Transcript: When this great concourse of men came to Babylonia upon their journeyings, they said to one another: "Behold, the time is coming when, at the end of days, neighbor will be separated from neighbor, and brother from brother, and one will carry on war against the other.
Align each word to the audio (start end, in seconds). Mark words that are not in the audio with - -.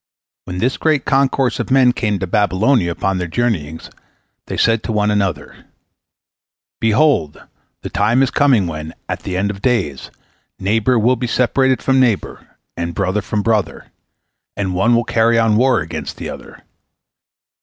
When 0.45 0.57
this 0.57 0.77
great 0.77 1.05
concourse 1.05 1.59
of 1.59 1.69
men 1.69 1.93
came 1.93 2.17
to 2.17 2.25
Babylonia 2.25 2.89
upon 2.89 3.19
their 3.19 3.27
journeyings, 3.27 3.91
they 4.47 4.57
said 4.57 4.81
to 4.81 4.91
one 4.91 5.11
another: 5.11 5.65
"Behold, 6.79 7.43
the 7.83 7.89
time 7.91 8.23
is 8.23 8.31
coming 8.31 8.65
when, 8.65 8.95
at 9.07 9.19
the 9.21 9.37
end 9.37 9.51
of 9.51 9.61
days, 9.61 10.09
neighbor 10.57 10.97
will 10.97 11.17
be 11.17 11.27
separated 11.27 11.83
from 11.83 11.99
neighbor, 11.99 12.57
and 12.75 12.95
brother 12.95 13.21
from 13.21 13.43
brother, 13.43 13.91
and 14.57 14.73
one 14.73 14.95
will 14.95 15.03
carry 15.03 15.37
on 15.37 15.55
war 15.55 15.81
against 15.81 16.17
the 16.17 16.29
other. 16.29 16.63